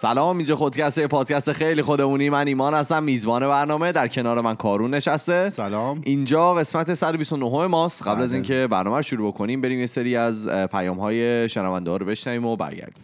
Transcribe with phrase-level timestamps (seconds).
[0.00, 2.30] سلام اینجا خودکسته پادکست خیلی خودمونی.
[2.30, 3.92] من ایمان هستم میزبان برنامه.
[3.92, 5.48] در کنار من کارون نشسته.
[5.48, 6.00] سلام.
[6.04, 8.02] اینجا قسمت 129 ماست.
[8.02, 8.34] قبل از بله.
[8.34, 12.46] اینکه برنامه رو شروع بکنیم بریم یه سری از پیام های شنونده ها رو بشنویم
[12.46, 13.02] و برگردیم.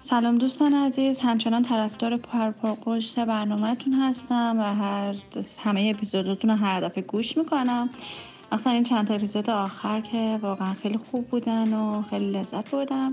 [0.00, 1.18] سلام دوستان عزیز.
[1.18, 5.14] همچنان طرفدار پر پرقشت برنامهتون هستم و هر
[5.64, 7.90] همه اپیزوداتون رو هر دفعه گوش می‌کنم.
[8.52, 13.12] مثلا این چند تا اپیزود آخر که واقعا خیلی خوب بودن و خیلی لذت بردم.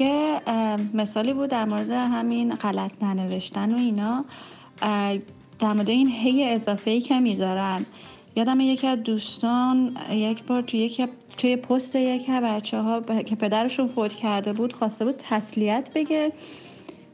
[0.00, 0.40] یه
[0.94, 4.24] مثالی بود در مورد همین غلط ننوشتن و اینا.
[5.58, 7.86] در مورد این هی اضافه ای که می‌ذارن.
[8.36, 11.08] یادم یکی از دوستان یک بار توی یک
[11.38, 16.32] توی پست از بچه ها که پدرشون فوت کرده بود خواسته بود تسلیت بگه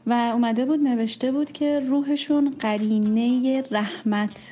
[0.07, 4.51] و اومده بود نوشته بود که روحشون قرینه رحمت.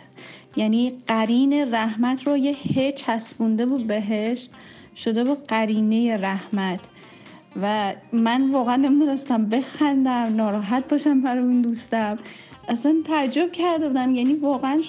[0.55, 4.49] یعنی قرین رحمت رو یه ه چسبونده بود بهش
[4.95, 6.79] شده بود قرینه رحمت.
[7.61, 12.17] و من واقعا نمی‌دونستم بخندم ناراحت باشم برای اون دوستم.
[12.69, 14.15] اصلا تعجب کرده بودم.
[14.15, 14.81] یعنی واقعا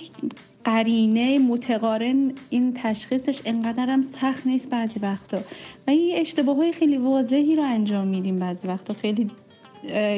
[0.65, 5.39] قرینه متقارن این تشخیصش انقدرم سخت نیست بعضی وقتا.
[5.87, 8.95] و این اشتباه های خیلی واضحی رو انجام میدیم بعضی وقتا.
[8.95, 9.31] خیلی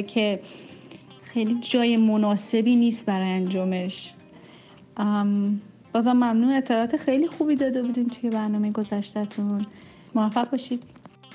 [0.07, 0.41] که
[1.23, 4.15] خیلی جای مناسبی نیست برای انجامش.
[4.97, 5.61] ام،
[5.95, 6.53] بازم ممنون.
[6.53, 9.67] اطلاعات خیلی خوبی داده بودین توی برنامه گذشتهتون.
[10.15, 10.83] موفق باشید.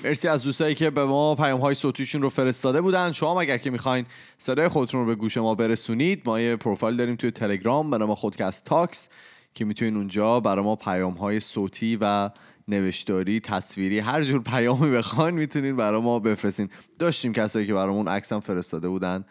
[0.04, 3.12] مرسی از دوستایی که به ما پیام های صوتیشون رو فرستاده بودن.
[3.12, 4.06] شما اگر که می‌خواین
[4.38, 8.14] صدای خودتون رو به گوش ما برسونید ما یه پروفایل داریم توی تلگرام به نام
[8.14, 9.08] خودکست تاکس
[9.54, 12.30] که می‌تونین اونجا برای ما پیام های صوتی و
[12.68, 16.68] نوشتاری تصویری هر جور پیامی بخواین می‌تونین برای ما بفرستین.
[16.98, 19.24] داشتیم کسایی که برامون عکس هم فرستاده بودن.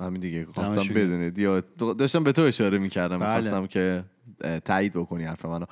[0.00, 0.94] همین دیگه خواستم.
[0.94, 1.38] بدونید.
[1.38, 1.62] یا
[1.98, 3.36] داشتم به تو اشاره می‌کردم بله.
[3.36, 4.04] می‌خواستم که
[4.64, 5.66] تایید بکنی حرف منو.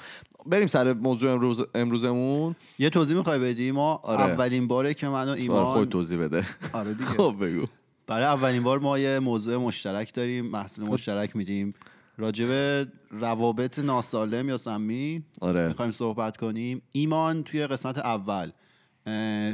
[0.47, 2.57] بریم سر موضوع امروز امروزمون.
[2.79, 4.21] یه توضیح می‌خوای بدی؟ ما آره.
[4.21, 6.47] اولین باره که من و آره ایمان خود توضیح بده.
[6.73, 7.11] آره دیگه.
[7.19, 7.65] خب بگو.
[8.07, 10.47] برای اولین بار ما یه موضوع مشترک داریم.
[10.47, 11.73] محصول مشترک میدیم.
[12.19, 12.49] راجب
[13.11, 15.69] روابط ناسالم یا سمی آره.
[15.69, 16.83] می‌خوایم صحبت کنیم.
[16.93, 18.51] ایمان توی قسمت اول.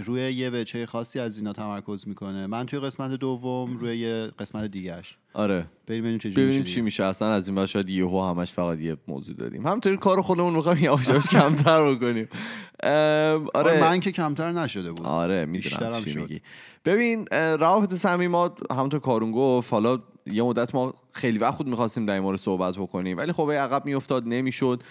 [0.04, 2.46] روی یه وجهه خاصی از اینا تمرکز می‌کنه.
[2.46, 5.16] من توی قسمت دوم روی یه قسمت دیگهش.
[5.34, 5.66] آره.
[5.86, 7.04] بریم ببینیم چه ببینیم چی میشه.
[7.04, 9.66] اصلا از این بعد شاید یهو همش فقط یه موضوع دادیم.
[9.66, 12.28] همطوری کار خودمون می‌خوایم یواش یواش کمتر بکنیم.
[12.82, 13.80] آره آره.
[13.80, 15.06] من که کمتر نشده بود.
[15.06, 16.18] آره می‌دونم چی.
[16.18, 16.40] میگی.
[16.84, 19.98] ببین روابط صمیمی ما همونطور کارون گفت حالا
[20.32, 23.16] یه مدت ما خیلی وقت خود می‌خواستیم در این مورد صحبت بکنیم.
[23.16, 24.82] ولی خب عقب میافتاد نمی‌شد.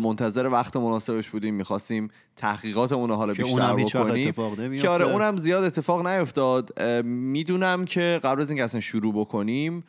[0.00, 1.54] منتظر وقت مناسبش بودیم.
[1.54, 4.80] می‌خواستیم تحقیقاتمون رو حالا بیشتر بکنیم.
[4.80, 6.80] که آره اونم زیاد اتفاق نیفتاد.
[7.04, 9.84] می‌دونم که قبل از اینکه اصلا شروع بکنیم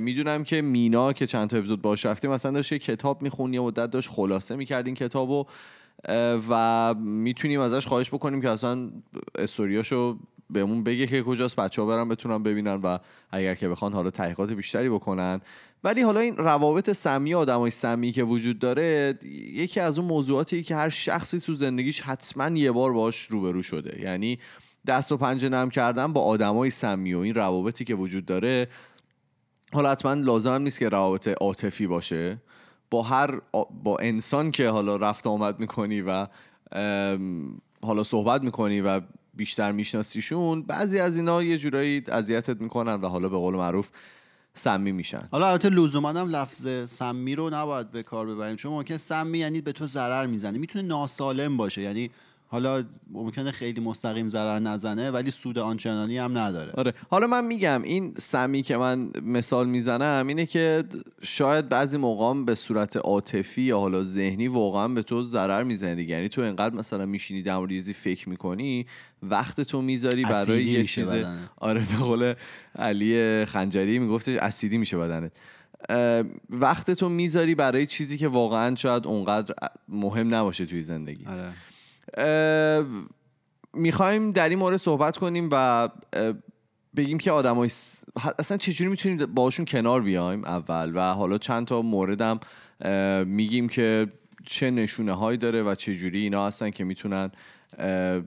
[0.00, 3.60] می‌دونم که مینا که چند تا اپیزود باش رفتیم مثلا داشت یه کتاب میخون یه
[3.60, 5.46] مدت داشت خلاصه می‌کرد این کتابو
[6.48, 8.90] و می‌تونیم ازش خواهش بکنیم که اصلا
[9.38, 10.18] استوریاشو
[10.52, 12.98] بهمون بگه که کجاست بچه ها برن بتونن ببینن و
[13.30, 15.40] اگر که بخوان حالا تحقیقات بیشتری بکنن.
[15.84, 19.18] ولی حالا این روابط سمی آدمای سمی که وجود داره
[19.52, 24.00] یکی از اون موضوعاتی که هر شخصی تو زندگیش حتما یه بار باش روبرو شده.
[24.02, 24.38] یعنی
[24.86, 28.68] دست و پنجه نرم کردن با آدمای سمی و این روابطی که وجود داره
[29.72, 32.38] حالا حتما لازم نیست که روابط عاطفی باشه.
[32.90, 33.40] با هر
[33.84, 36.26] با انسان که حالا رفت آمد می‌کنی و
[37.82, 39.00] حالا صحبت می‌کنی و
[39.34, 43.90] بیشتر میشناسیشون بعضی از اینا یه جورایی اذیتت می‌کنن و حالا به قول معروف
[44.54, 45.28] سمی میشن.
[45.30, 48.56] حالا البته لزوما هم لفظ سمی رو نباید به کار ببریم.
[48.56, 50.58] چون ممکن سمی یعنی به تو ضرر می‌زنه.
[50.58, 51.82] می‌تونه ناسالم باشه.
[51.82, 52.10] یعنی
[52.52, 56.72] حالا ممکنه خیلی مستقیم ضرر نزنه ولی سود آنچنانی هم نداره.
[56.72, 56.94] آره.
[57.10, 60.84] حالا من میگم این سمی که من مثال می‌زنم اینه که
[61.22, 66.14] شاید بعضی موقع به صورت عاطفی یا حالا ذهنی واقعا به تو ضرر می‌زنه دیگه.
[66.14, 68.86] یعنی تو انقدر مثلا میشینی در چیزی فکر می‌کنی
[69.22, 71.08] وقت تو می‌ذاری برای یه چیز.
[71.56, 72.34] آره به قول
[72.78, 75.32] علی خنجری میگفتش اسیدی میشه بدنت.
[76.50, 79.54] وقت تو می‌ذاری برای چیزی که واقعا شاید اونقدر
[79.88, 81.52] مهم نباشه توی زندگی آره.
[83.74, 85.88] می‌خوایم در این مورد صحبت کنیم و
[86.96, 88.04] بگیم که آدمای س-
[88.38, 92.40] اصلا چجوری می‌تونیم باشون کنار بیایم اول؟ و حالا چند تا موردم
[93.26, 94.12] میگیم که
[94.46, 97.30] چه نشونه هایی داره و چجوری اینا هستن که می‌تونن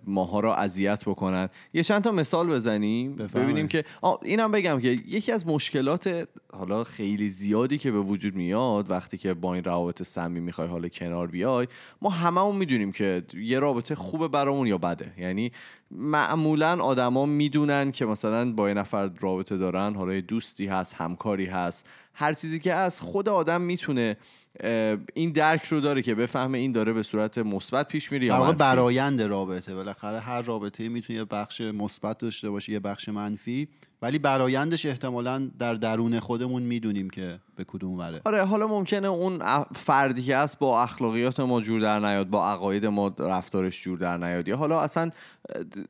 [0.07, 1.49] ماها را اذیت بکنن.
[1.73, 3.15] یه چند تا مثال بزنیم.
[3.15, 3.43] بفرمایید.
[3.43, 3.83] ببینیم که
[4.23, 9.33] اینم بگم که یکی از مشکلات حالا خیلی زیادی که به وجود میاد وقتی که
[9.33, 11.67] با این روابط سمی می‌خوای حالا کنار بیای
[12.01, 15.13] ما هممون می‌دونیم که یه رابطه خوبه برامون یا بده.
[15.17, 15.51] یعنی
[15.91, 21.85] معمولا آدما می‌دونن که مثلا با یه نفر رابطه دارن حالا دوستی هست همکاری هست.
[22.13, 24.17] هر چیزی که هست خود آدم می‌تونه
[25.13, 28.55] این درک رو داره که بفهمه این داره به صورت مثبت پیش میره یا منفی.
[28.55, 33.67] برایند رابطه بالاخره هر رابطه می‌تونه یه بخش مثبت داشته باشه یه بخش منفی
[34.05, 38.21] ولی برایندش احتمالا در درون خودمون می‌دونیم که به کدوم وره.
[38.25, 39.39] آره حالا ممکنه اون
[39.75, 44.17] فردی که هست با اخلاقیات ما جور در نیاد با عقاید ما رفتارش جور در
[44.17, 44.47] نیاد.
[44.47, 45.11] یا حالا اصلا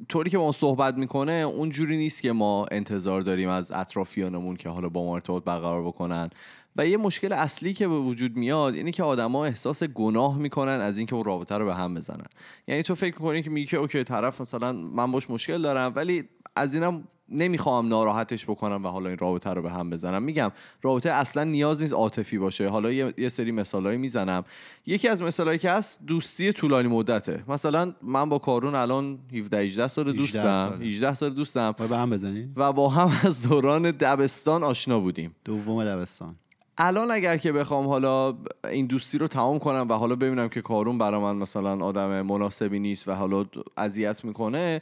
[0.09, 4.55] طوری که با ما صحبت می‌کنه اون جوری نیست که ما انتظار داریم از اطرافیانمون
[4.55, 6.29] که حالا با ما ارتباط برقرار بکنن.
[6.75, 10.97] و یه مشکل اصلی که به وجود میاد اینه که آدما احساس گناه می‌کنن از
[10.97, 12.25] اینکه اون رابطه رو به هم بزنن.
[12.67, 16.23] یعنی تو فکر می‌کنی که میگی که اوکی طرف مثلا من باش مشکل دارم ولی
[16.55, 20.23] از اینم نمی‌خوام ناراحتش بکنم و حالا این رابطه رو به هم بزنم.
[20.23, 22.69] میگم رابطه اصلا نیاز نیست عاطفی باشه.
[22.69, 24.43] حالا یه, سری مثالایی می‌زنم.
[24.85, 27.43] یکی از مثالایی که هست دوستی طولانی مدته.
[27.47, 30.53] مثلا من با کارون الان 17 18 سال 18 دوستم.
[30.53, 30.85] ساله.
[30.85, 31.71] 18 سال دوستم.
[31.71, 35.35] باید به هم بزنی؟ و با هم از دوران دبستان آشنا بودیم.
[35.45, 36.35] دوم دبستان.
[36.77, 38.37] الان اگر که بخوام حالا
[38.71, 42.79] این دوستی رو تمام کنم و حالا ببینم که کارون برا من مثلا آدم مناسبی
[42.79, 43.45] نیست و حالا
[43.77, 44.81] اذیت می‌کنه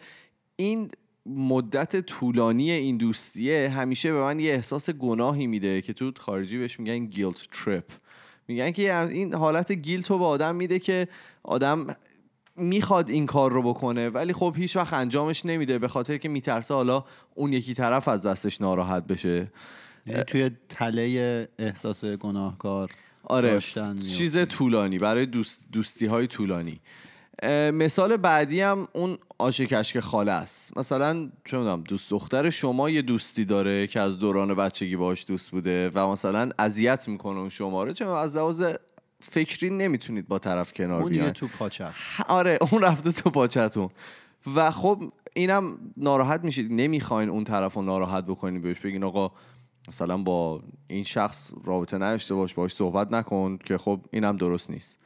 [0.55, 0.89] این
[1.25, 6.79] مدت طولانی این دوستیه همیشه به من یه احساس گناهی میده که تو خارجی بهش
[6.79, 7.85] میگن گیلت تریپ
[8.47, 11.07] میگن که این حالت گیلت رو به آدم میده که
[11.43, 11.95] آدم
[12.55, 16.73] می‌خواد این کار رو بکنه ولی خب هیچ وقت انجامش نمیده به خاطر که میترسه
[16.73, 17.05] حالا
[17.35, 19.51] اون یکی طرف از دستش ناراحت بشه.
[20.05, 22.91] یعنی توی تله احساس گناهکار
[23.23, 23.59] آره.
[24.17, 26.79] چیز طولانی برای دوست دوستی های طولانی.
[27.73, 30.77] مثال بعدی هم اون آش کشک خاله است.
[30.77, 35.51] مثلا چه می‌دونم دوست دختر شما یه دوستی داره که از دوران بچگی باش دوست
[35.51, 38.63] بوده و مثلا اذیت می‌کنه اون شما رو چون از لحاظ
[39.19, 42.21] فکری نمی‌تونید با طرف کنار اون یه بیاین تو پاچه است.
[42.27, 43.89] آره اون رفته تو پاچتون
[44.55, 46.71] و خب اینم ناراحت میشید.
[46.71, 49.31] نمی‌خواین اون طرف رو ناراحت بکنین بهش بگین آقا
[49.87, 54.99] مثلا با این شخص رابطه نداشته باش باش صحبت نکن که خب اینم درست نیست.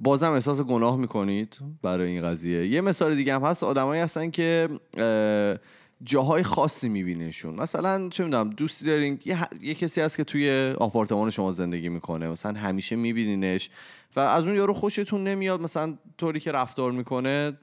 [0.00, 2.66] بازم احساس گناه می‌کنید برای این قضیه.
[2.66, 5.56] یه مثال دیگه هم هست آدمایی هستن که اه،
[6.04, 10.74] جاهای خاصی میبینیشون مثلا چه می‌دونم دوستی دارین یه, ه- یه کسی هست که توی
[10.78, 13.70] آپارتمان شما زندگی می‌کنه مثلا همیشه میبینینش
[14.16, 17.58] و از اون یارو خوشتون نمیاد مثلا طوری که رفتار می‌کنه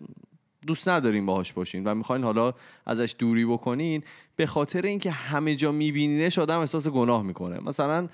[0.68, 2.54] دوست ندارین باهاش باشین و می‌خواین حالا
[2.86, 4.04] ازش دوری بکنین
[4.36, 7.60] به خاطر اینکه همه جا میبینینش آدم احساس گناه می‌کنه.
[7.60, 8.08] مثلا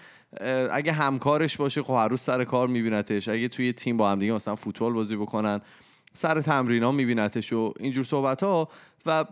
[0.71, 3.27] اگه همکارش باشه خب هر روز سر کار میبینتش.
[3.27, 5.61] اگه توی تیم با هم دیگه مثلا فوتبال بازی بکنن
[6.13, 8.69] سر تمرین ها میبینتش و اینجور صحبت ها
[9.05, 9.25] و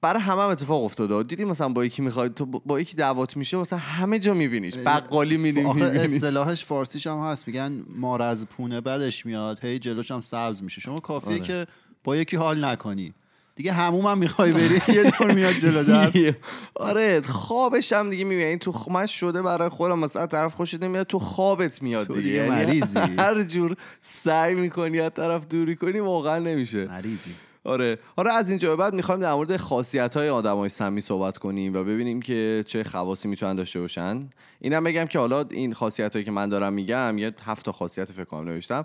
[0.00, 1.22] برای همه هم اتفاق افتاده.
[1.22, 4.76] دیدی مثلا با یکی می‌خوای تو با یکی دعوات میشه مثلا همه جا میبینیش.
[4.76, 7.48] بقالی می‌بینی آخه اصطلاحش فارسیش هم هست.
[7.48, 9.64] میگن مار از پونه بدش میاد.
[9.64, 10.80] هی جلوش هم سبز میشه.
[10.80, 11.40] شما کافیه آره.
[11.40, 11.66] که
[12.04, 13.14] با یکی حال نکنی.
[13.54, 16.34] دیگه هموم هم می‌خوای بری یه دور میاد جلو در.
[16.74, 18.56] آره خوابش هم دیگه می‌بینی.
[18.56, 18.88] تو خ...
[18.88, 22.98] من شده برای خودم مثلا طرف خوشت نمیاد تو خوابت میاد تو دیگه, یعنی مریضی.
[23.18, 26.84] هر جور سعی می‌کنی از طرف دوری کنی واقعا نمیشه.
[26.84, 27.30] مریضی.
[27.64, 27.98] آره.
[28.16, 31.74] حالا از اینجا به بعد می‌خوایم در مورد خاصیت های آدم های سمی صحبت کنیم
[31.74, 34.30] و ببینیم که چه خواصی می‌تونن داشته باشن.
[34.60, 38.12] اینم بگم که حالا این خاصیت هایی که من دارم میگم یه هفت تا خاصیت
[38.12, 38.84] فکر کنم نوشتم.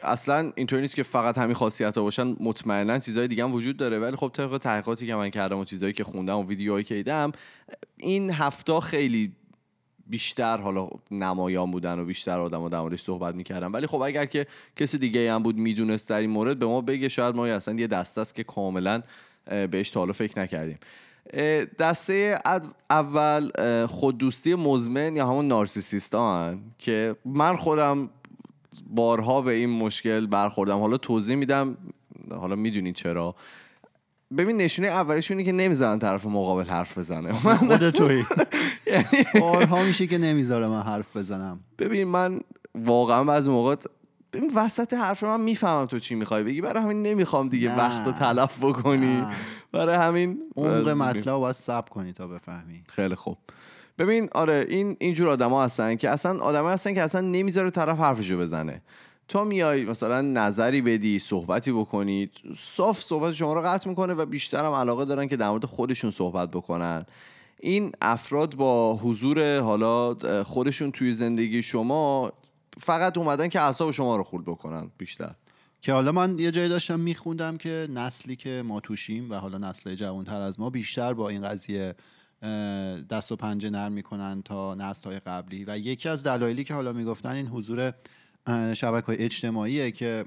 [0.00, 3.98] اصلا اینطوری نیست که فقط همین خاصیت ها باشن مطمئنا چیزهای دیگه هم وجود داره.
[3.98, 7.32] ولی خب طبق تحقیقاتی که من کردم و چیزهایی که خوندم و ویدیوهایی که دیدم
[7.96, 9.32] این هفته خیلی
[10.06, 13.66] بیشتر حالا نمایان بودن و بیشتر آدم در موردش صحبت می‌کردن.
[13.66, 17.08] ولی خب اگر که کسی دیگه هم بود می‌دونست در این مورد به ما بگه
[17.08, 19.02] شاید ما اصلا یه دسته است که کاملا
[19.70, 20.78] بهش تا حالا فکر نکردیم.
[21.78, 22.38] دسته
[22.90, 23.50] اول
[23.86, 28.10] خوددوستی مزمن یا همون نارسیسیستان که من خودم
[28.86, 30.78] بارها به این مشکل برخوردم.
[30.78, 31.76] حالا توضیح میدم.
[32.30, 33.34] حالا می‌دونید چرا.
[34.38, 37.32] ببین نشونه اولش اینه که نمی‌ذارن طرف مقابل حرف بزنه.
[37.32, 38.24] خود توی.
[39.40, 41.60] بارها میشه که نمی‌ذاره من حرف بزنم.
[41.78, 42.40] ببین من
[42.74, 43.76] واقعا بعضی موقع
[44.32, 46.60] ببین وسط حرف من می‌فهمم تو چی می‌خوای بگی.
[46.60, 47.76] برای همین نمی‌خوام دیگه.
[47.76, 49.24] وقت رو تلف بکنی.
[49.72, 52.82] برای همین عمق مطلب باید سب کنی تا بفهمی.
[52.88, 53.38] خیلی خوب.
[53.98, 58.38] ببین آره این اینجور آدما هستن که اصلا آدما هستن که اصلا نمی‌ذاره طرف حرفشو
[58.38, 58.82] بزنه.
[59.28, 64.64] تو میای مثلا نظری بدی صحبتی بکنی صاف صحبت شما رو قطع می‌کنه و بیشتر
[64.64, 67.06] هم علاقه دارن که در مورد خودشون صحبت بکنن.
[67.60, 70.14] این افراد با حضور حالا
[70.44, 72.32] خودشون توی زندگی شما
[72.78, 75.34] فقط اومدن که اعصاب شما رو خورد بکنن بیشتر.
[75.80, 79.94] که حالا من یه جایی داشتم میخوندم که نسلی که ما توشیم و حالا نسل
[79.94, 81.94] جوانتر از ما بیشتر با این قضیه
[83.10, 85.64] دست و پنجه نرم می‌کنن تا نسل های قبلی.
[85.64, 87.92] و یکی از دلایلی که حالا می‌گفتن این حضور
[88.74, 90.24] شبکه های اجتماعیه که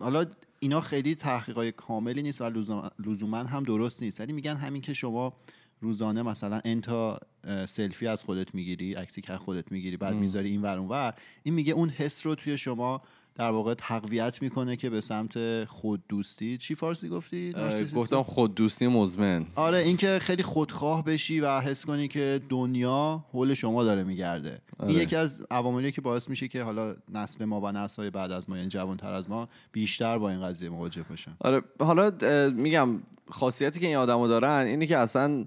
[0.00, 0.26] حالا
[0.58, 2.50] اینا خیلی تحقیقای کاملی نیست و
[2.98, 4.20] لزوما- هم درست نیست.
[4.20, 5.32] ولی میگن همین که شما
[5.80, 7.20] روزانه مثلا انتا
[7.68, 11.72] سلفی از خودت می‌گیری عکسی که خودت می‌گیری بعد می‌ذاری این ور ور این میگه
[11.72, 13.02] اون حس رو توی شما
[13.36, 17.54] در واقع تقویت می‌کنه که به سمت خود دوستی چی فارسی گفتی؟
[17.96, 19.46] گفتم خود دوستی مزمن.
[19.54, 24.60] آره اینکه خیلی خودخواه بشی و حس کنی که دنیا حول شما داره میگرده.
[24.78, 24.90] آره.
[24.90, 28.32] این یکی از عواملی که باعث میشه که حالا نسل ما و نسل های بعد
[28.32, 31.36] از ما یعنی جوان تر از ما بیشتر با این قضیه مواجه باشن.
[31.40, 32.12] آره حالا
[32.50, 32.88] میگم
[33.30, 35.44] خاصیتی که این آدمو دارن اینه که اصلا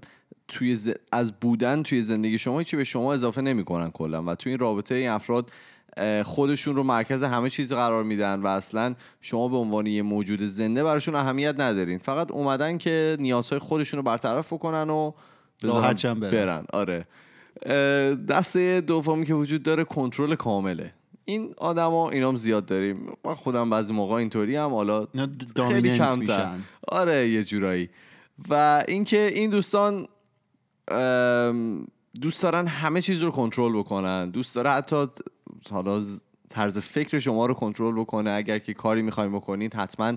[0.48, 0.78] توی
[1.12, 4.94] از بودن توی زندگی شما چی به شما اضافه نمی‌کنن کلا و توی این رابطه
[4.94, 5.50] این افراد
[6.24, 10.84] خودشون رو مرکز همه چیز قرار میدن و اصلا شما به عنوان یه موجود زنده
[10.84, 11.98] براشون اهمیت ندارین.
[11.98, 15.12] فقط اومدن که نیازهای خودشون رو برطرف بکنن و
[15.62, 16.20] برن.
[16.20, 16.64] برن.
[16.72, 17.06] آره.
[18.28, 20.92] دسته دومی که وجود داره کنترل کامله.
[21.24, 23.12] این آدما اینام زیاد داریم.
[23.24, 25.06] من خودم بعضی موقع اینطوری هم حالا
[25.56, 26.56] خیلی کمتر.
[26.88, 27.88] آره یه جورایی.
[28.48, 30.08] و اینکه این دوستان
[32.20, 34.30] دوست دارن همه چیز رو کنترل بکنن.
[34.30, 35.06] دوست داره حتی
[35.70, 36.02] حالا
[36.48, 40.12] طرز فکر شما رو کنترل بکنه اگر که کاری می‌خوایم بکنید حتما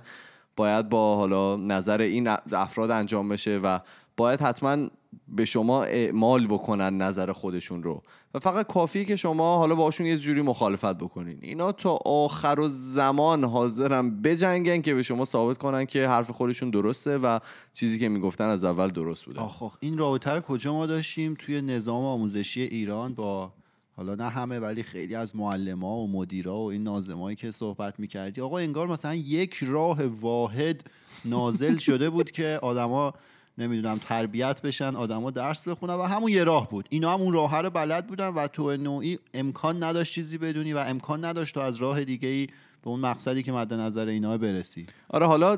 [0.55, 3.79] باید با حالا نظر این افراد انجام بشه و
[4.17, 4.87] باید حتما
[5.27, 8.01] به شما اعمال بکنن نظر خودشون رو.
[8.33, 11.37] و فقط کافیه که شما حالا باشون یه جوری مخالفت بکنین.
[11.41, 16.69] اینا تا آخر و زمان حاضرن بجنگن که به شما ثابت کنن که حرف خودشون
[16.69, 17.39] درسته و
[17.73, 19.39] چیزی که می‌گفتن از اول درست بوده.
[19.39, 23.53] آخ این رابطه رو کجا ما داشتیم؟ توی نظام آموزشی ایران با
[23.95, 28.41] حالا نه همه ولی خیلی از معلما و مدیرا و این نازمایی که صحبت می‌کردی
[28.41, 30.83] آقا انگار مثلا یک راه واحد
[31.25, 33.13] نازل شده بود که آدما
[33.57, 36.87] نمی‌دونم تربیت بشن آدما درس بخونن و همون یه راه بود.
[36.89, 40.77] اینا هم اون راه رو بلد بودن و تو نوعی امکان نداشت چیزی بدونی و
[40.77, 42.47] امکان نداشت تو از راه دیگه ای
[42.83, 44.85] به اون مقصدی که مد نظر اینا برسی.
[45.09, 45.57] آره حالا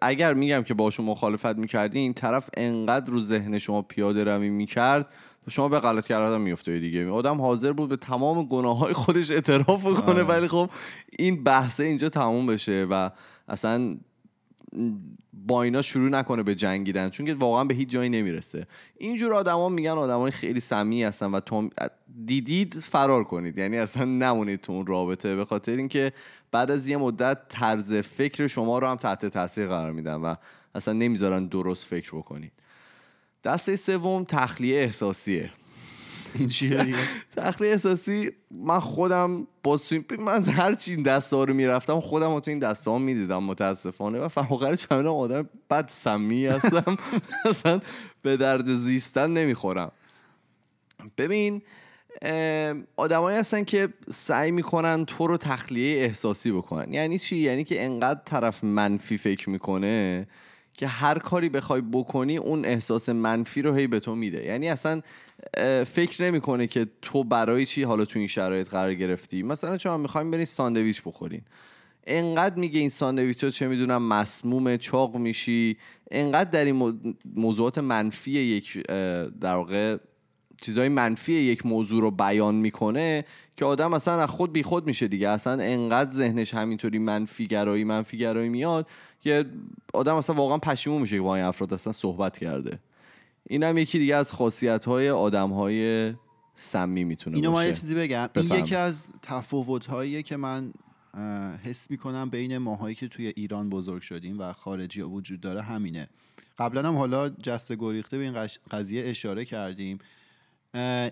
[0.00, 5.06] اگر میگم که باشون مخالفت می‌کردی این طرف انقدر رو ذهن شما پیاده روی می‌کرد
[5.50, 7.10] شما به غلط کردن میفته دیگه.
[7.10, 10.22] آدم حاضر بود به تمام گناه های خودش اعتراف کنه آره.
[10.22, 10.70] ولی خب
[11.18, 13.10] این بحثه اینجا تموم بشه و
[13.48, 13.96] اصلا
[15.32, 18.66] با اینا شروع نکنه به جنگیدن چون که واقعا به هیچ جایی نمی‌رسه.
[18.98, 21.70] اینجور آدما میگن آدمای خیلی سمی هستن و تو
[22.24, 23.58] دیدید فرار کنید.
[23.58, 25.36] یعنی اصلا نمونید تو اون رابطه.
[25.36, 26.12] به خاطر اینکه
[26.52, 30.34] بعد از یه مدت طرز فکر شما رو هم تحت تاثیر قرار میدن و
[30.74, 32.52] اصلا نمی‌ذارن درست فکر بکنید.
[33.44, 35.50] دسته سوم تخلیه احساسیه.
[36.34, 36.98] این چیه دیگه
[37.36, 39.78] تخلیه احساسی من خودم با
[40.18, 43.42] من هر چی این دسته ها رو می‌رفتم خودم رو تو این دسته ها می‌دیدم
[43.44, 46.96] متاسفانه و فوقرش همین آدم بد سمی هستم.
[47.50, 47.80] اصلا
[48.22, 49.92] به درد زیستن نمی‌خورم.
[51.18, 51.62] ببین
[52.96, 56.92] آدمایی هستن که سعی می‌کنن تو رو تخلیه احساسی بکنن.
[56.92, 60.26] یعنی چی؟ یعنی که انقدر طرف منفی فکر می‌کنه
[60.76, 64.44] که هر کاری بخوای بکنی اون احساس منفی رو هی به تو میده.
[64.44, 65.02] یعنی اصلا
[65.86, 69.42] فکر نمی‌کنه که تو برای چی حالا تو این شرایط قرار گرفتی.
[69.42, 71.42] مثلا چون می‌خوایم برین ساندویچ بخورین.
[72.06, 75.76] انقدر میگه این ساندویچ رو چه می‌دونم مسموم چاق میشی.
[76.10, 78.82] انقدر در این موضوعات منفی یک
[79.40, 79.96] در واقع
[80.62, 83.24] چیزهای منفی یک موضوع رو بیان می‌کنه
[83.56, 85.28] که آدم اصلا از خود بی خود میشه دیگه.
[85.28, 88.86] اصلا انقدر ذهنش همینطوری منفی گرایی منفی گرایی میاد
[89.20, 89.44] که
[89.92, 92.78] آدم اصلا واقعا پشیمون میشه که با این افراد اصلا صحبت کرده.
[93.48, 96.12] این هم یکی دیگه از خاصیت های آدم های
[96.56, 98.28] سمی می‌تونه اینو ما یه چیزی بگم.
[98.36, 100.72] این یکی از تفاوت هایی که من
[101.64, 106.08] حس می‌کنم بین ماهایی که توی ایران بزرگ شدیم و خارجی وجود داره همینه.
[106.58, 109.98] قبلا هم حالا جست گریخته به این قضیه اشاره کردیم.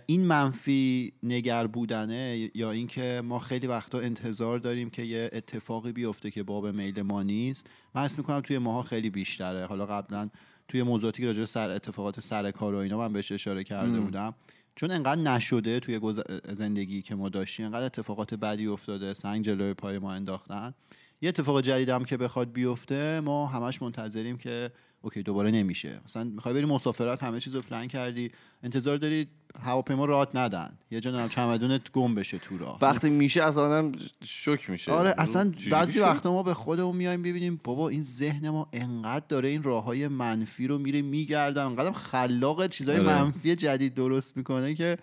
[0.06, 6.30] این منفی نگر بودنه یا اینکه ما خیلی وقتا انتظار داریم که یه اتفاقی بیفته
[6.30, 7.66] که باب میل ما نیست.
[7.94, 9.66] من حس می‌کنم توی ماها خیلی بیشتره.
[9.66, 10.30] حالا قبلا
[10.68, 14.34] توی موضوعاتی که راجع سر اتفاقات سر کار و اینا من بهش اشاره کرده بودم.
[14.76, 16.14] چون انقدر نشده توی
[16.52, 20.74] زندگی که ما داشتیم انقدر اتفاقات بدی افتاده سنگ جلوی پای ما انداختن.
[21.22, 24.70] یه اتفاق جدیدم که بخواد بیفته ما همش منتظریم که
[25.02, 26.00] اوکی دوباره نمیشه.
[26.04, 28.30] مثلا می‌خوای بری مسافرت همه چیز رو پلن کردی
[28.62, 29.28] انتظار داری
[29.62, 30.72] هواپیما رات ندن.
[30.90, 32.78] یه جا نم چمدونت گم بشه تو راه.
[32.82, 33.92] وقتی میشه از آدم
[34.24, 34.92] شک میشه.
[34.92, 39.48] آره اصلا بعضی وقتا ما به خودمون میایم ببینیم بابا این ذهن ما انقدر داره
[39.48, 43.06] این راه های منفی رو میره میگرده انقدر خلاق چیزای آره.
[43.06, 44.98] منفی جدید درست می‌کنه که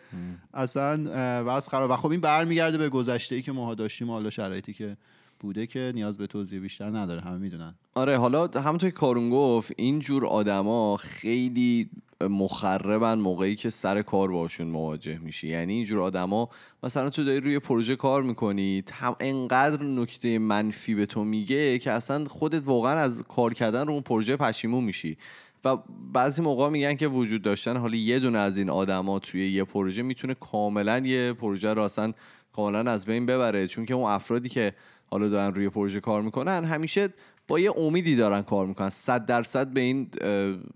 [0.53, 1.03] اصلا
[1.43, 1.91] واسه خراب.
[1.91, 4.97] و خب این برمیگرده به گذشته ای که ما داشتیم حالا شرایطی که
[5.39, 7.75] بوده که نیاز به توضیح بیشتر نداره همه می‌دونن.
[7.95, 11.89] آره حالا همونطور که کارون گفت این جور آدما خیلی
[12.21, 15.47] مخربن موقعی که سر کار باشون مواجه میشی.
[15.47, 16.49] یعنی اینجور آدما
[16.83, 21.91] مثلا تو داری روی پروژه کار می‌کنی هم انقدر نکته منفی به تو میگه که
[21.91, 25.17] اصلا خودت واقعا از کار کردن رو اون پروژه پشیمون میشی.
[25.65, 25.77] و
[26.13, 30.01] بعضی موقع میگن که وجود داشتن حالا یه دونه از این آدما توی یه پروژه
[30.01, 32.13] می‌تونه کاملا یه پروژه رو اصلا
[32.53, 33.67] کاملا از بین ببره.
[33.67, 34.73] چون که اون افرادی که
[35.11, 37.09] حالا دارن روی پروژه کار می‌کنن همیشه
[37.47, 38.89] با یه امیدی دارن کار می‌کنن.
[38.89, 40.07] صد درصد به این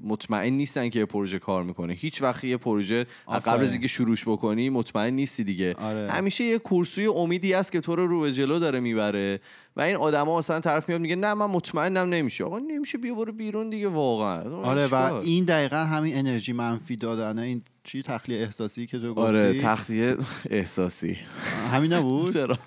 [0.03, 1.93] مطمئن نیستن که یه پروژه کار می‌کنه.
[1.93, 5.73] هیچ وقت یه پروژه قبل از اینکه شروعش بکنی مطمئن نیستی دیگه.
[5.73, 6.11] آره.
[6.11, 9.39] همیشه یه کورسوی امیدی هست که تو رو رو به جلو داره می‌بره
[9.75, 12.43] و این آدما مثلا طرف میاد میگه نه من مطمئنم نمیشه.
[12.43, 14.55] آقا نمیشه بیا برو بیرون دیگه واقعا.
[14.55, 17.41] آره و این دقیقا همین انرژی منفی دادنه.
[17.41, 20.17] این چی؟ تخلیه احساسی که تو گفتی؟ آره تخلیه
[20.49, 21.17] احساسی.
[21.71, 22.57] همین نبود؟ چرا؟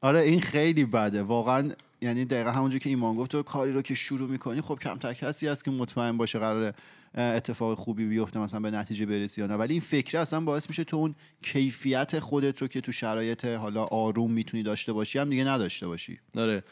[0.00, 1.22] آره این خیلی بده.
[1.22, 5.14] واقعا یعنی دقیقا همونجور که ایمان گفت تو کاری رو که شروع می‌کنی خب کمتر
[5.14, 6.74] کسی هست که مطمئن باشه قرار
[7.14, 9.54] اتفاق خوبی بیفته مثلا به نتیجه برسی یا نه.
[9.54, 13.84] ولی این فکر اصلا باعث میشه تو اون کیفیت خودت رو که تو شرایط حالا
[13.84, 16.18] آروم می‌تونی داشته باشی هم دیگه نداشته باشی.
[16.36, 16.62] آره.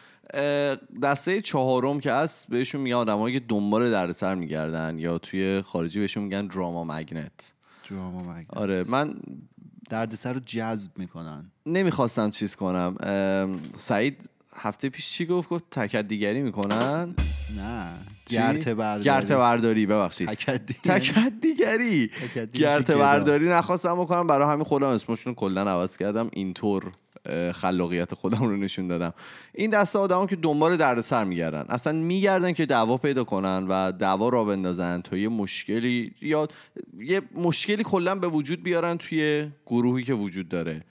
[1.02, 6.25] دسته چهارم که هست بهشون میگن آدمایی که دنبال دردسر میگردن یا توی خارجی بهشون
[6.25, 7.52] میگن دراما مگنت
[7.90, 9.14] دراما مگنت آره من
[9.91, 11.50] دردسر رو جذب می‌کنن.
[11.67, 12.95] نمی‌خواستم چیز کنم.
[13.76, 17.14] سعید هفته پیش چی گفت؟ گفت تکت دیگری می‌کنن.
[17.59, 17.91] نه.
[18.26, 19.05] گرت برداری.
[19.05, 20.29] گرت برداری ببخشید.
[20.29, 22.11] تکت دیگری
[22.53, 24.26] گرت برداری نخواستم بکنم.
[24.26, 26.31] برای همین خودم اسمشون کلا عوض کردم.
[26.33, 26.93] اینطور.
[27.54, 29.14] خلاقیت خودم رو نشون دادم.
[29.54, 31.64] این دسته آدم که دنبال دردسر میگردن.
[31.69, 36.49] اصلا میگردن که دعوا پیدا کنن و دعوا را بندازن تا یه مشکلی یا
[36.99, 40.85] یه مشکلی کلا به وجود بیارن توی گروهی که وجود داره.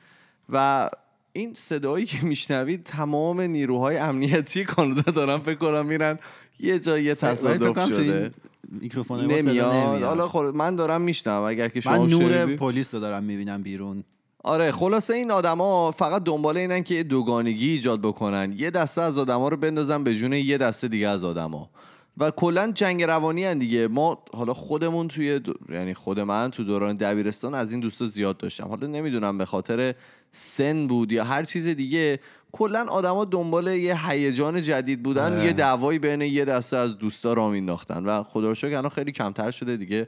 [0.50, 0.90] و
[1.34, 6.20] این صدایی که میشنوید تمام نیروهای امنیتی کانادا دارن فکر کنم میرن
[6.60, 8.32] یه جایی تصادف شده.
[8.72, 10.04] میکروفون نمیاد.
[10.04, 14.04] حالا خب من دارم میشنم اگر که شما من نور پلیس رو دارم می‌بینم بیرون.
[14.44, 18.54] آره خلاصه این آدما فقط دنبال اینن که دوگانگی ایجاد بکنن.
[18.58, 21.70] یه دسته از آدما رو بندازن به جون یه دسته دیگه از آدما.
[22.18, 23.88] و کلا جنگ روانی هن دیگه.
[23.88, 28.68] ما حالا خودمون توی یعنی خود من تو دوران دبیرستان از این دوستا زیاد داشتم.
[28.68, 29.96] حالا نمی‌دونم به خاطر
[30.32, 32.20] سن بود یا هر چیز دیگه.
[32.52, 35.46] کلا آدما دنبال یه هیجان جدید بودن آره.
[35.46, 39.12] یه دعوایی بین یه دسته از دوستا را مینداختن و خدا رو شکر الان خیلی
[39.12, 40.08] کمتر شده دیگه.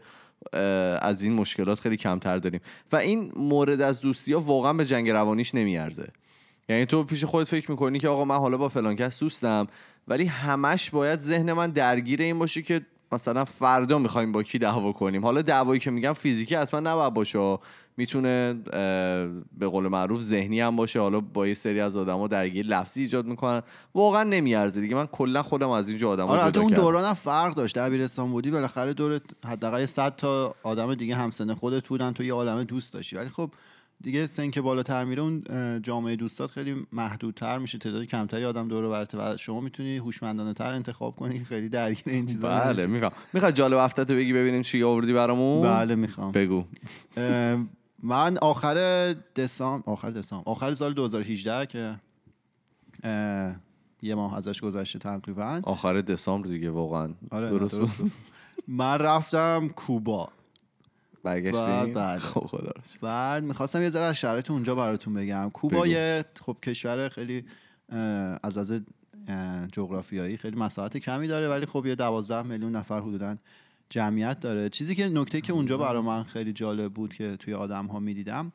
[1.02, 2.62] از این مشکلات خیلی کمتر داریم.
[2.92, 6.08] و این مورد از دوستی ها واقعا به جنگ روانیش نمیارزه.
[6.70, 9.68] یعنی تو پیش خودت فکر می‌کنی که آقا من حالا با فلان کس دوستم
[10.08, 12.82] ولی همش باید ذهن من درگیر این باشه که
[13.16, 17.58] مثلا فردا می‌خوایم با کی دعوا کنیم؟ حالا دعوایی که میگم فیزیکی اصلا نباید باشه.
[17.98, 18.54] می‌تونه
[19.58, 21.00] به قول معروف ذهنی هم باشه.
[21.00, 23.62] حالا با یه سری از آدما درگیر لفظی ایجاد می‌کنن.
[23.96, 24.96] واقعا نمیارزه دیگه.
[24.96, 26.74] من کلا خودم از اینجا آدم آره جدا اون.
[26.74, 27.78] دوران هم فرق داشت.
[27.78, 32.12] دبیرستان بودی بالاخره دور حداقل 100 تا آدم دیگه همسن خودت بودن.
[32.12, 33.16] تو یه عالمه دوست داشتی.
[33.16, 33.52] ولی خب
[34.04, 35.44] دیگه سن که بالاتر میره اون
[35.82, 40.72] جامعه دوستات خیلی محدودتر میشه تعداد کمتری آدم دور برته و شما می‌تونی هوشمندانه تر
[40.74, 43.12] انتخاب کنی خیلی درگیر این چیزا بله می‌خوام.
[43.34, 46.32] می‌خواد جالب هفته بگی ببینیم چی آوردی برامون؟ بله می‌خوام.
[46.32, 46.64] بگو.
[48.04, 51.96] من آخر دسامبر آخر دسامبر آخر سال 2018 که
[54.02, 55.62] یه ماه ازش گذشته تقریبا.
[55.64, 57.14] آخر دسامبر دیگه واقعا.
[57.32, 57.98] آره درست, درست
[58.68, 60.30] من رفتم کوبا.
[61.26, 65.50] برگشتی بعد خب خدا بعد می‌خواستم یه ذره از شرایط اونجا براتون بگم.
[65.54, 67.46] کوبا یه خب کشور خیلی
[68.44, 68.74] از لحاظ
[69.72, 73.36] جغرافیایی خیلی مساحت کمی داره ولی خب یه دوازده میلیون نفر حدودا
[73.90, 74.70] جمعیت داره.
[74.70, 78.52] چیزی که نکته که اونجا برای من خیلی جالب بود که توی آدم ها می‌دیدم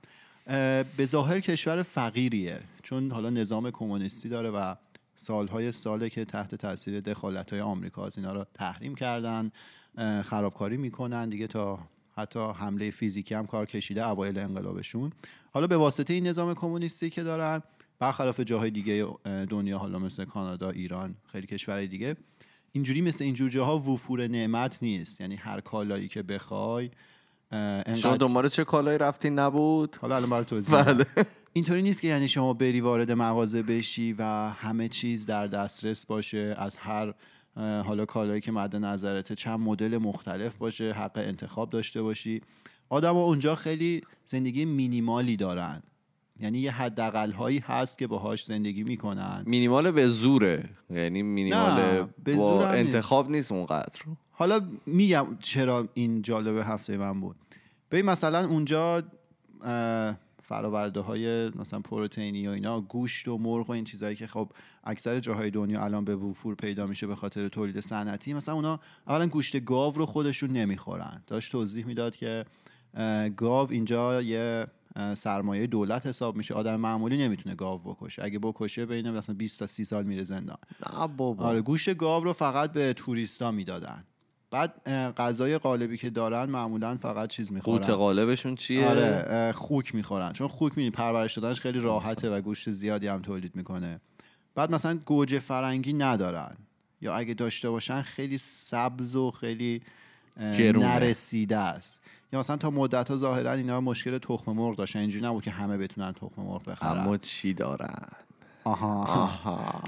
[0.97, 2.61] به ظاهر کشور فقیریه.
[2.83, 4.75] چون حالا نظام کمونیستی داره و
[5.17, 9.51] سالهای ساله که تحت تاثیر دخالت های آمریکا از اینا رو تحریم کردن
[10.23, 11.79] خرابکاری می‌کنن دیگه تا
[12.21, 15.13] حتی حمله فیزیکی هم کار کشیده اوایل انقلابشون.
[15.53, 17.63] حالا به واسطه این نظام کمونیستی که دارن
[17.99, 22.17] برخلاف جاهای دیگه دنیا حالا مثل کانادا ایران خیلی کشورهای دیگه
[22.73, 25.21] اینجوری مثل اینجور جاها وفور نعمت نیست.
[25.21, 26.91] یعنی هر کالایی که بخوای
[27.97, 31.07] شما دنبال چه کالایی رفتی نبود؟ حالا الان برای توضیح بله.
[31.53, 36.55] اینطوری نیست که یعنی شما بری وارد مغازه بشی و همه چیز در دسترس باشه
[36.59, 37.15] از هر
[37.57, 42.41] حالا کالایی که مد نظرته چند مدل مختلف باشه حق انتخاب داشته باشی.
[42.89, 45.83] آدم اونجا خیلی زندگی مینیمالی دارن.
[46.41, 49.43] یعنی یه حداقل هایی هست که باهاش زندگی می‌کنن.
[49.47, 50.69] مینیمال به زوره.
[50.91, 54.03] یعنی مینیمال به با انتخاب نیست اونقدر.
[54.31, 57.37] حالا میگم چرا این جالب هفته من بود.
[57.91, 59.03] ببین مثلا اونجا
[60.51, 64.53] فراورده های مثلا پروتئینی و اینا گوشت و مرغ و این چیزهایی که خب
[64.85, 69.27] اکثر جاهای دنیا الان به وفور پیدا میشه به خاطر تولید صنعتی مثلا اونا اولا
[69.27, 71.23] گوشت گاو رو خودشون نمی‌خورن.
[71.27, 72.45] داشت توضیح می‌داد که
[73.37, 74.67] گاو اینجا یه
[75.15, 76.55] سرمایه دولت حساب میشه.
[76.55, 78.25] آدم معمولی نمی‌تونه گاو بکشه.
[78.25, 80.59] اگه بکشه بین مثلا 20 تا 30 سال میره زندان.
[81.43, 84.05] آره گوشت گاو رو فقط به توریستا می‌دادن.
[84.51, 87.79] بعد غذای قالبی که دارن معمولا فقط چیز می‌خورن.
[87.79, 90.33] قوت قالبشون چیه؟ آره خوک می‌خورن.
[90.33, 94.01] چون خوک می‌دونی پرورش دادنش خیلی راحته و گوشت زیادی هم تولید می‌کنه.
[94.55, 96.57] بعد مثلا گوجه فرنگی ندارن.
[97.01, 99.83] یا اگه داشته باشن خیلی سبز و خیلی
[100.59, 100.87] گرونه.
[100.87, 102.01] نرسیده است.
[102.33, 104.99] یا مثلا تا مدت ها ظاهرا اینا مشکل تخم مرغ داشتن.
[104.99, 106.99] اینجوری نبود که همه بتونن تخم مرغ بخرن.
[107.01, 108.09] اما چی دارن؟
[108.65, 109.05] آها.
[109.05, 109.83] آها.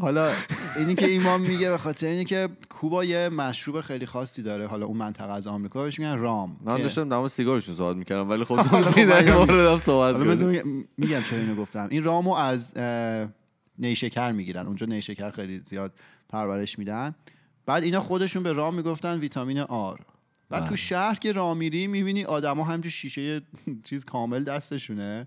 [0.00, 0.32] حالا
[0.76, 4.66] اینی که ایمان میگه به خاطر اینه که کوبا یه مشروب خیلی خاصی داره.
[4.66, 6.56] حالا اون منطقه از آمریکا بهش میگن رام.
[6.64, 9.78] من داشتم مورد سیگارشون صحبت می‌کردم ولی خب تو خب در این من- مورد هم
[9.78, 10.16] صحبت
[10.96, 11.88] میگم- چرا اینو گفتم.
[11.90, 12.74] این رامو از
[13.78, 14.66] نیشکر می‌گیرن.
[14.66, 15.92] اونجا نیشکر خیلی زیاد
[16.28, 17.14] پرورش میدن.
[17.66, 20.00] بعد اینا خودشون به رام می‌گفتن ویتامین آر.
[20.50, 20.76] بعد تو بله.
[20.76, 23.42] شهر که راه میری می‌بینی آدما همجور شیشه
[23.84, 25.26] چیز کامل دستشونه.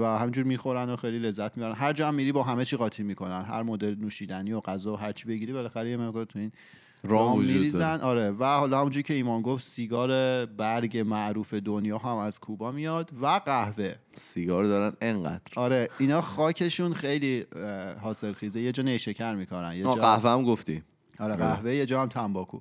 [0.00, 1.74] و همجور می‌خورن و خیلی لذت می‌برن.
[1.74, 3.42] هر جا هم میری با همه چی قاطی می‌کنن.
[3.42, 6.52] هر مدل نوشیدنی و غذا و هر چی بگیری بالاخره یه مقدار تو این
[7.04, 8.00] رام میریزن.
[8.00, 8.30] آره.
[8.30, 13.26] و حالا همونجوری که ایمان گفت سیگار برگ معروف دنیا هم از کوبا میاد و
[13.26, 13.94] قهوه.
[14.14, 15.52] سیگار دارن انقدر.
[15.56, 15.88] آره.
[15.98, 17.44] اینا خاکشون خیلی
[18.02, 20.82] حاصل خیزه یه جا نیشکر می‌کنن یه جا قهوه هم گفتی.
[21.18, 22.60] آره قهوه یه جا هم تنباکو.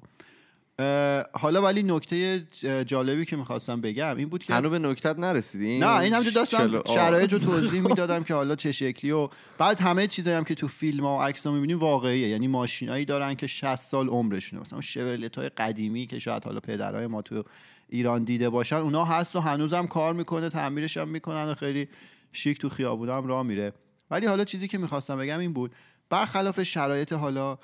[1.34, 2.48] حالا ولی نکته
[2.86, 6.82] جالبی که می‌خواستم بگم این بود که هنو به نکتت نرسیدی؟ نه این همجور داشتم.
[6.86, 10.68] شرایط رو توضیح می‌دادم که حالا چه شکلی و بعد همه چیزایی هم که تو
[10.68, 12.28] فیلم ها و عکس ها می‌بینیم واقعیه.
[12.28, 14.62] یعنی ماشینایی دارن که 60 سال عمرشونه.
[14.62, 17.44] مثلا اون شورلت های قدیمی که شاید حالا پدرای ما تو
[17.90, 21.88] ایران دیده باشن اونا هست و هنوزم کار می‌کنه تعمیرش هم می‌کنن و خیلی
[22.32, 23.74] شیک تو خیابون هم راه میره.
[24.12, 25.72] ولی حالا چیزی که می‌خواستم بگم این بود
[26.10, 27.58] برخلاف شرایط حالا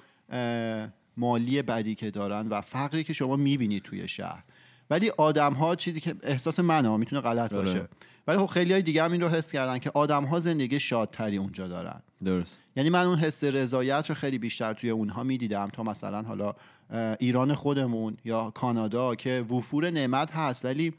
[1.17, 4.43] مالی بدی که دارن و فقری که شما می‌بینید توی شهر.
[4.89, 7.63] ولی آدم ها چیزی که احساس منه می‌تونه غلط آره.
[7.63, 7.87] باشه.
[8.27, 11.37] ولی خب خیلی های دیگه هم این رو حس کردن که آدم ها زندگی شادتری
[11.37, 12.01] اونجا دارن.
[12.23, 12.59] درست.
[12.75, 16.55] یعنی من اون حس رضایت رو خیلی بیشتر توی اونها می‌دیدم تا مثلا حالا
[17.19, 20.93] ایران خودمون یا کانادا که وفور نعمت هست ولی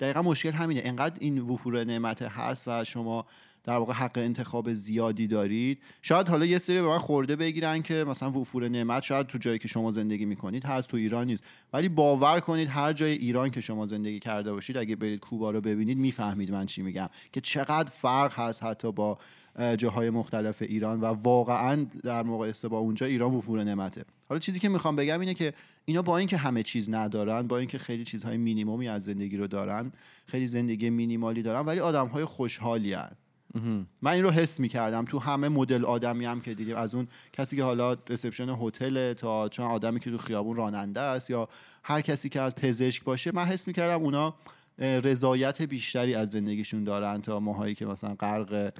[0.00, 0.80] دقیقا مشکل همینه.
[0.84, 3.26] انقدر این وفور نعمت هست و شما
[3.64, 5.78] در واقع حق انتخاب زیادی دارید.
[6.02, 9.58] شاید حالا یه سری به من خورده بگیرن که مثلا وفور نعمت شاید تو جایی
[9.58, 11.44] که شما زندگی می‌کنید هست تو ایران نیست.
[11.72, 15.60] ولی باور کنید هر جای ایران که شما زندگی کرده باشید اگه برید کوبا رو
[15.60, 17.08] ببینید می‌فهمید من چی میگم.
[17.32, 19.18] که چقدر فرق هست حتی با
[19.56, 24.04] اه، جاهای مختلف ایران و واقعا در مقایسه با اونجا ایران وفور نعمته.
[24.28, 25.52] حالا چیزی که می‌خوام بگم اینه که
[25.84, 29.92] اینا با اینکه همه چیز ندارن با اینکه خیلی چیزهای مینیمومی از زندگی رو دارن
[30.26, 32.94] خیلی زندگی مینیمالی دارن ولی آدمهای خوشحالی
[34.02, 37.56] من این رو حس می‌کردم تو همه مدل آدمی هم که دیدیم از اون کسی
[37.56, 41.48] که حالا رسپشن هتل تا چون آدمی که تو خیابون راننده است یا
[41.82, 44.34] هر کسی که از پزشک باشه من حس می‌کردم اونا
[44.78, 48.72] رضایت بیشتری از زندگیشون دارن تا ماهایی که مثلا غرق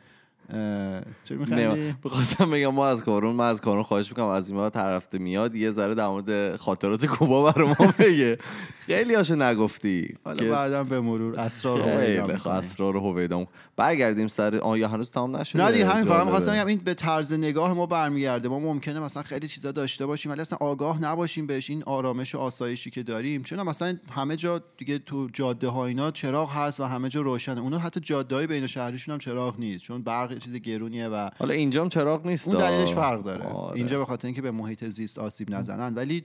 [0.48, 4.26] چرا می‌خندی؟ بخواستم بگم ما از کارون من از کارون خواهش می‌کنم.
[4.26, 8.38] از این طرفته میاد یه ذره در مورد خاطرات کوبا برای ما بگه.
[8.80, 12.48] خیلی هاشو نگفتی حالا بعدم به مرور اسرار رو پیدا خب،.
[12.48, 13.46] اسرار هویدام.
[13.76, 16.24] برگردیم سر آه یا هنوز تمام نشده؟ نه همین فقط.
[16.24, 18.48] می‌خواستم بگم این به طرز نگاه ما برمیگرده.
[18.48, 21.70] ما ممکنه مثلا خیلی چیزا داشته باشیم ولی اصلا آگاه نباشیم بهش.
[21.70, 23.42] این آرامش و آسایشی که داریم.
[23.42, 27.60] چون مثلا همه جا دیگه تو جاده ها اینا چراغ هست و همه جا روشنه.
[27.60, 29.84] اونا حتی جاده های بین شهریشون هم چراغ نیست.
[29.84, 32.58] چون برق یه چیز گرونیه و حالا اینجام چراغ نیست اون.
[32.58, 33.76] دلیلش فرق داره آره.
[33.76, 36.24] اینجا به خاطر اینکه به محیط زیست آسیب نزنن ولی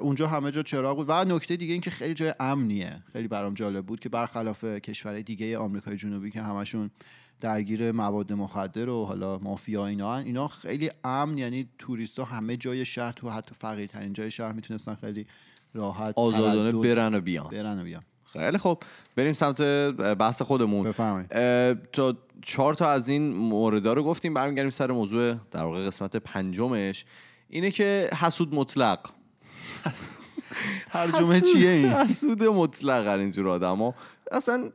[0.00, 3.54] اونجا همه جا چراغ بود و نکته دیگه این که خیلی جای امنیه خیلی برام
[3.54, 6.90] جالب بود که برخلاف کشورهای دیگه آمریکای جنوبی که همشون
[7.40, 10.24] درگیر مواد مخدر و حالا مافیا اینا هن.
[10.24, 15.26] اینا خیلی امن یعنی توریستا همه جای شهر تو حتی فقیرترین جای شهر می‌تونستن خیلی
[15.74, 18.02] راحت آزادانه برن و بیان برن و بیان
[18.38, 18.78] خیلی خب
[19.16, 19.60] بریم سمت
[20.18, 20.92] بحث خودمون.
[21.92, 27.04] تا چهار تا از این موردا رو گفتیم برمیگردیم سر موضوع در واقع قسمت پنجمش.
[27.48, 28.98] اینه که حسود مطلق.
[30.86, 33.94] ترجمه چیه این؟ حسود مطلق اینجور آدم
[34.32, 34.70] اصلا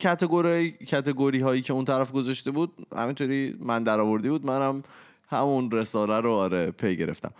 [0.00, 4.46] کتگوری کتگوری هایی که اون طرف گذاشته بود همینطوری من در آوردی بود.
[4.46, 4.82] منم
[5.30, 7.32] همون رساله رو آره پی گرفتم.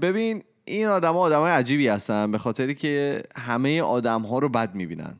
[0.00, 4.48] ببین این آدم ها آدم های عجیبی هستن به خاطری که همه آدم ها رو
[4.48, 5.14] بد می‌بینن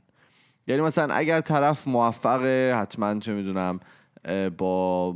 [0.67, 3.81] یعنی مثلا اگر طرف موفقه حتما چه می‌دونم
[4.59, 5.15] با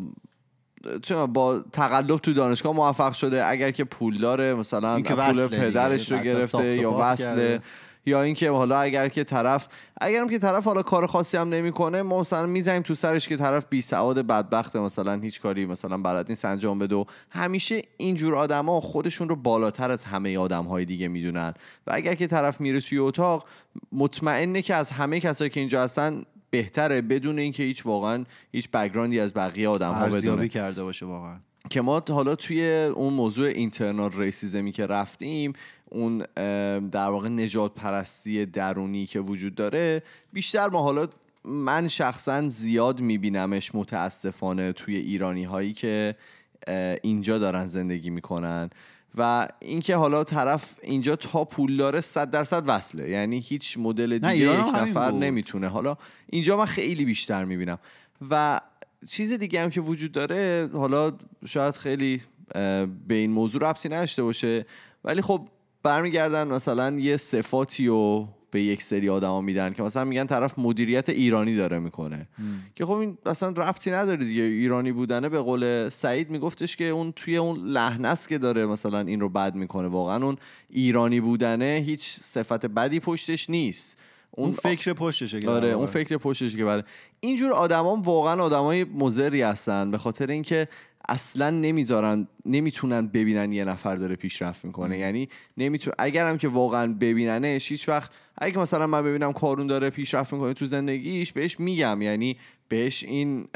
[1.03, 5.49] چه با تقلب تو دانشگاه موفق شده اگر که پول داره مثلا پول.
[5.49, 7.61] پدرش رو گرفته یا وصله.
[8.07, 9.69] یا اینکه حالا اگر که طرف
[10.01, 13.65] اگرم که طرف حالا کار خاصی هم نمی‌کنه ما مثلا می‌زنیم تو سرش که طرف
[13.71, 18.81] بی سواد بدبخته مثلا هیچ کاری مثلا بلد نیست انجام بده و همیشه اینجور آدما
[18.81, 21.55] خودشون رو بالاتر از همه آدم های دیگه می‌دونن.
[21.87, 23.47] و اگر که طرف میره توی اتاق
[23.93, 29.21] مطمئنه که از همه کسایی که اینجا هستن بهتره بدون اینکه هیچ واقعا هیچ بکگراندی
[29.21, 31.37] از بقیه آدم ها بدونه کرده باشه واقعا.
[31.71, 35.53] که ما حالا توی اون موضوع اینترنال ریسیزمی که رفتیم
[35.95, 36.19] اون
[36.89, 40.03] در واقع نجات پرستی درونی که وجود داره
[40.33, 41.07] بیشتر ما حالا
[41.45, 46.17] من شخصا زیاد میبینمش متاسفانه توی ایرانی هایی که
[47.03, 48.71] اینجا دارن زندگی می‌کنن.
[49.19, 53.11] و اینکه حالا طرف اینجا تا پول داره صد درصد وصله.
[53.11, 55.69] یعنی هیچ مدل دیگه یک نفر نمی‌تونه.
[55.69, 57.79] حالا اینجا من خیلی بیشتر می‌بینم.
[58.31, 58.61] و
[59.09, 61.13] چیز دیگه هم که وجود داره حالا
[61.47, 62.23] شاید خیلی
[63.09, 64.67] به این موضوع ربطی نداشته باشه.
[65.05, 65.49] ولی خب
[65.85, 71.09] برمیگردن مثلا یه صفاتی و به یک سری آدما میدن که مثلا میگن طرف مدیریت
[71.09, 72.29] ایرانی داره می‌کنه.
[72.75, 74.43] که خب این اصلا ربطی نداره دیگه.
[74.43, 79.21] ایرانی بودنه به قول سعید میگفتش که اون توی اون لحنه که داره مثلا این
[79.21, 79.89] رو بد می‌کنه.
[79.89, 80.37] واقعا اون
[80.71, 83.99] ایرانی بودنه هیچ صفت بدی پشتش نیست.
[84.31, 86.85] اون, فکر پشتشه که آره اون فکر پشتشه که بله.
[87.21, 89.91] اینجور آدما واقعا آدمای مزری هستن.
[89.91, 90.69] به خاطر اینکه
[91.09, 94.99] اصلا نمی‌ذارن نمی‌تونن ببینن یه نفر داره پیشرفت می‌کنه.
[94.99, 100.33] یعنی نمیتون اگرم که واقعا ببیننش هیچ وقت اگه مثلا من ببینم کارون داره پیشرفت
[100.33, 102.03] می‌کنه تو زندگیش بهش میگم.
[102.03, 102.37] یعنی
[102.69, 103.49] بهش این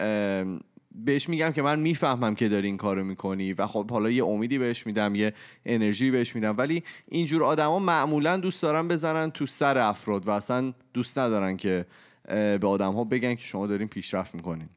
[1.04, 4.58] بهش میگم که من می‌فهمم که داری این کارو می‌کنی و خب حالا یه امیدی
[4.58, 5.34] بهش میدم یه
[5.66, 6.54] انرژی بهش میدم.
[6.58, 11.86] ولی اینجور آدما معمولا دوست دارن بزنن تو سر افراد و اصلا دوست ندارن که
[12.24, 14.68] به آدم ها بگن که شما دارین پیشرفت می‌کنین.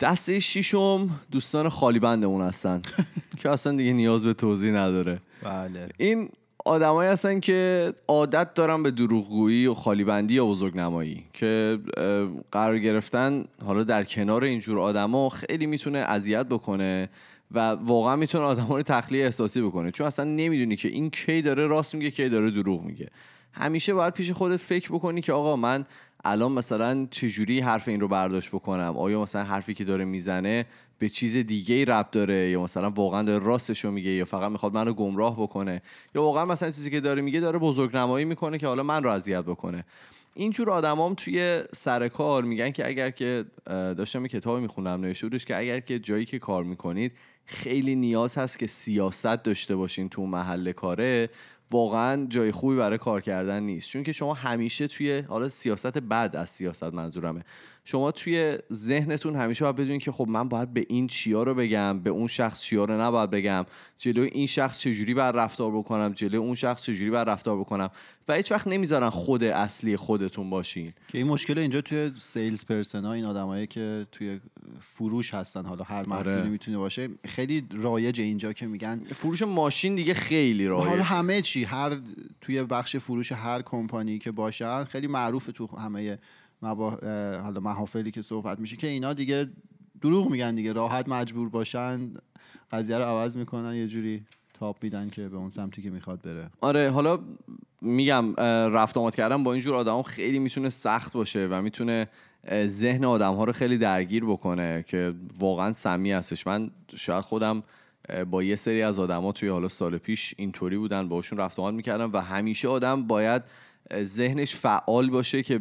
[0.00, 2.82] دسته شیشم دوستان خالی بندمون هستن.
[3.38, 5.20] که اصلا دیگه نیاز به توضیح نداره.
[5.42, 5.88] بله.
[5.96, 6.28] این
[6.64, 11.78] آدمایی هستن که عادت دارن به دروغگویی و خالی بندی یا بزرگ نمایی که
[12.52, 17.08] قرار گرفتن حالا در کنار اینجور آدما خیلی می‌تونه اذیت بکنه
[17.50, 19.90] و واقعا می‌تونه آدما رو تخلیه احساسی بکنه.
[19.90, 23.08] چون اصلا نمی‌دونی که این کی داره راست میگه کی داره دروغ میگه.
[23.52, 25.86] همیشه باید پیش خودت فکر بکنی که آقا من
[26.24, 30.66] الان مثلا چجوری حرف این رو برداشت بکنم؟ آیا مثلا حرفی که داره می‌زنه
[30.98, 34.50] به چیز دیگه ای ربط داره؟ یا مثلا واقعا داره راستش رو میگه؟ یا فقط
[34.50, 35.82] می‌خواد منو گمراه بکنه؟
[36.14, 39.10] یا واقعا مثلا چیزی که داره میگه داره بزرگ نمایی می‌کنه که حالا من رو
[39.10, 39.84] اذیت بکنه؟
[40.34, 45.44] اینجور آدمام توی سر کار میگن که اگر که داشتم یه کتابی می‌خونم نوشته بودش
[45.44, 47.12] که اگر که جایی که کار می‌کنید
[47.46, 51.28] خیلی نیاز هست که سیاست داشته باشین تو محل کاره
[51.70, 53.88] واقعا جای خوبی برای کار کردن نیست.
[53.88, 57.44] چون که شما همیشه توی حالا سیاست بد از سیاست منظورمه.
[57.90, 62.00] شما توی ذهنتون همیشه باید بدونید که خب من باید به این چیا رو بگم
[62.00, 63.66] به اون شخص چیا رو نباید بگم
[63.98, 67.90] جلوی این شخص چجوری بر رفتار بکنم جلوی اون شخص چجوری بر رفتار بکنم
[68.28, 73.04] و هیچ وقت نمی‌ذارن خود اصلی خودتون باشین که این مشکل اینجا توی سیلز پرسن
[73.04, 74.40] ها این آدمایی که توی
[74.80, 76.48] فروش هستن حالا هر محصولی آره.
[76.48, 81.64] می‌تونه باشه خیلی رایج اینجا که میگن فروش ماشین دیگه خیلی رایج حالا همه چی
[81.64, 81.98] هر
[82.40, 86.18] توی بخش فروش هر کمپانی که باشن خیلی معروف تو همه.
[86.62, 89.46] حالا محافلی که صحبت میشه که اینا دیگه
[90.00, 92.10] دروغ میگن دیگه راحت مجبور باشن
[92.70, 96.50] قضیه رو عوض می‌کنن یه جوری تاپ میدن که به اون سمتی که می‌خواد بره.
[96.60, 97.18] آره حالا
[97.80, 98.34] میگم
[98.70, 102.08] رفت آمد کردن با اینجور آدم خیلی می‌تونه سخت باشه و می‌تونه
[102.66, 106.46] ذهن آدم ها رو خیلی درگیر بکنه که واقعا سمی هستش.
[106.46, 107.62] من شاید خودم
[108.30, 112.12] با یه سری از آدما توی حالا سال پیش اینطوری بودن باشون رفت آمد می‌کردم
[112.12, 113.42] و همیشه آدم باید
[114.02, 115.60] ذهنش فعال باشه که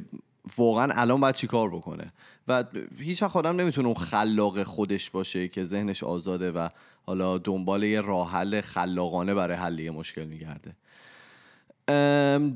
[0.57, 2.13] واقعا الان باید چیکار بکنه؟
[2.47, 2.63] و
[2.97, 6.69] هیچ وقت آدم نمی‌تونه اون خلاق خودش باشه که ذهنش آزاده و
[7.05, 10.75] حالا دنبال یه راه حل خلاقانه برای حل یه مشکل میگرده.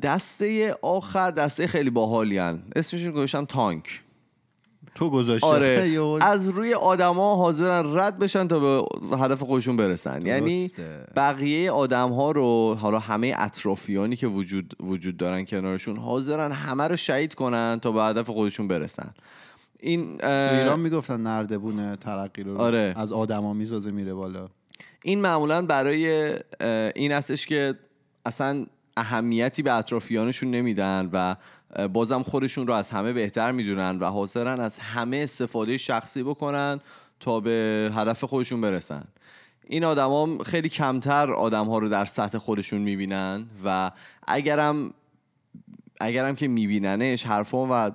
[0.01, 4.01] دسته آخر دسته خیلی باحالیان اسمش رو گذاشتم تانک.
[4.95, 5.47] تو گذاشتی.
[5.47, 5.99] آره.
[6.21, 10.25] از روی آدما حاضرن رد بشن تا به هدف خودشون برسن.
[10.25, 10.69] یعنی
[11.15, 16.95] بقیه آدم ها رو حالا همه اطرافیانی که وجود وجود دارن کنارشون حاضرن همه رو
[16.95, 19.13] شهید کنن تا به هدف خودشون برسن.
[19.79, 22.93] این ایران می‌گفتن نردبون ترقی رو آره.
[22.97, 24.49] از آدما می‌سازه میره بالا.
[25.03, 26.33] این معمولا برای
[26.95, 27.75] این هستش که
[28.25, 28.65] اصلا
[29.01, 31.35] اهمیتی به اطرافیانشون نمیدن و
[31.87, 36.79] بازم خودشون رو از همه بهتر می‌دونن و حاضرن از همه استفاده شخصی بکنن
[37.19, 39.03] تا به هدف خودشون برسن.
[39.67, 43.91] این آدما خیلی کمتر آدم ها رو در سطح خودشون می‌بینن و
[44.27, 44.93] اگرم
[45.99, 47.91] اگرم که میبیننش حرفان و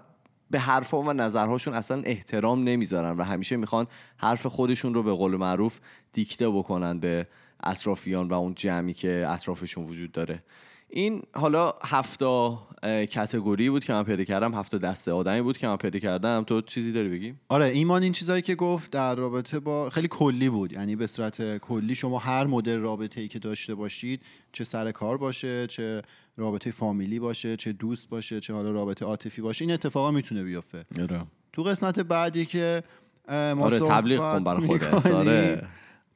[0.50, 5.36] به حرفان و نظرهاشون اصلا احترام نمی‌ذارن و همیشه می‌خوان حرف خودشون رو به قول
[5.36, 5.78] معروف
[6.12, 7.26] دیکته بکنن به
[7.62, 10.42] اطرافیان و اون جمعی که اطرافشون وجود داره.
[10.90, 15.76] این حالا هفتا کتگوری بود که من پیدا کردم هفتا دسته آدمی بود که من
[15.76, 16.44] پیدا کردم.
[16.44, 20.48] تو چیزی داری بگی؟ آره ایمان این چیزایی که گفت در رابطه با خیلی کلی
[20.48, 20.72] بود.
[20.72, 24.22] یعنی به صورت کلی شما هر مدل رابطه ای که داشته باشید
[24.52, 26.02] چه سر کار باشه چه
[26.36, 30.84] رابطه فامیلی باشه چه دوست باشه چه حالا رابطه عاطفی باشه این اتفاقا می‌تونه بیفته.
[31.02, 31.22] آره.
[31.52, 32.82] تو قسمت بعدی که
[33.28, 35.06] ما آره تبلیغ کن برای خودت.
[35.06, 35.66] آره.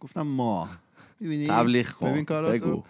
[0.01, 0.69] گفتم ما.
[1.21, 2.67] می‌بینی؟ تبلیغ ببین کن کاراتو.
[2.67, 2.83] بگو.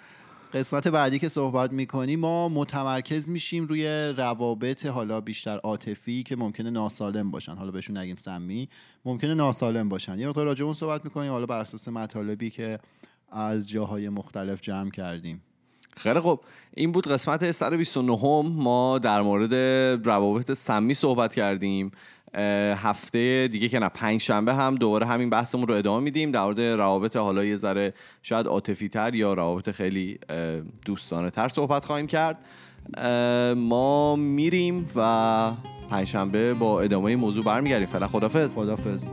[0.54, 6.70] قسمت بعدی که صحبت می‌کنیم ما متمرکز میشیم روی روابط حالا بیشتر عاطفی که ممکنه
[6.70, 7.54] ناسالم باشن.
[7.54, 8.68] حالا بهشون نگیم سمی
[9.04, 10.18] ممکنه ناسالم باشن.
[10.18, 11.32] یه مقدار راجع به اون صحبت می‌کنیم.
[11.32, 12.78] حالا بر اساس مطالبی که
[13.32, 15.42] از جاهای مختلف جمع کردیم.
[15.96, 16.40] خیلی خب
[16.76, 19.54] این بود قسمت 129 هم ما در مورد
[20.06, 21.90] روابط سمی صحبت کردیم.
[22.76, 26.30] هفته دیگه که نه پنج شنبه هم دوباره همین بحثمون رو ادامه میدیم.
[26.30, 30.18] در مورد روابط حالا یه ذره شاید عاطفی تر یا روابط خیلی
[30.84, 32.38] دوستانه تر صحبت خواهیم کرد.
[33.56, 35.52] ما میریم و
[35.90, 37.86] پنجشنبه با ادامه موضوع برمیگردیم.
[37.86, 39.08] فعلا خدافظ خدافظ